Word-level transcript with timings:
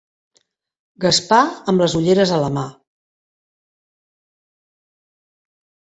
Gaspar 1.05 1.41
amb 1.73 1.83
les 1.83 1.95
ulleres 2.01 2.33
a 2.37 2.41
la 2.45 2.49
mà—. 2.57 2.65